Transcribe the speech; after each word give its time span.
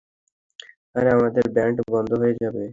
আরে, 0.95 1.09
আমাদের 1.17 1.45
ব্যান্ড 1.55 1.77
বন্ধ 1.93 2.11
হয়ে 2.21 2.35
যাবে। 2.41 2.63